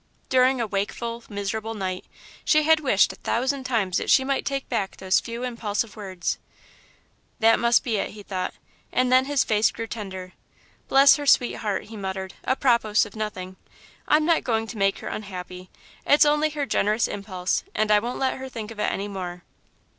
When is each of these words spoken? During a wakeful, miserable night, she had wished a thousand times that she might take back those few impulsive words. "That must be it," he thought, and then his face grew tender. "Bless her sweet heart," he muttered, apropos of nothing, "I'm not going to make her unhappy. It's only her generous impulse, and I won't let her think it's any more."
During 0.29 0.59
a 0.59 0.65
wakeful, 0.65 1.23
miserable 1.29 1.75
night, 1.75 2.05
she 2.43 2.63
had 2.63 2.79
wished 2.79 3.13
a 3.13 3.17
thousand 3.17 3.65
times 3.65 3.99
that 3.99 4.09
she 4.09 4.23
might 4.23 4.47
take 4.47 4.67
back 4.67 4.97
those 4.97 5.19
few 5.19 5.43
impulsive 5.43 5.95
words. 5.95 6.39
"That 7.39 7.59
must 7.59 7.83
be 7.83 7.97
it," 7.97 8.09
he 8.09 8.23
thought, 8.23 8.55
and 8.91 9.11
then 9.11 9.25
his 9.25 9.43
face 9.43 9.69
grew 9.69 9.85
tender. 9.85 10.33
"Bless 10.87 11.17
her 11.17 11.27
sweet 11.27 11.57
heart," 11.57 11.83
he 11.83 11.97
muttered, 11.97 12.33
apropos 12.45 12.95
of 13.05 13.15
nothing, 13.15 13.57
"I'm 14.07 14.25
not 14.25 14.43
going 14.43 14.65
to 14.69 14.77
make 14.79 14.97
her 15.01 15.07
unhappy. 15.07 15.69
It's 16.03 16.25
only 16.25 16.49
her 16.49 16.65
generous 16.65 17.07
impulse, 17.07 17.63
and 17.75 17.91
I 17.91 17.99
won't 17.99 18.17
let 18.17 18.37
her 18.39 18.49
think 18.49 18.71
it's 18.71 18.79
any 18.79 19.07
more." 19.07 19.43